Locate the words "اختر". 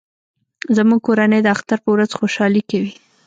1.55-1.77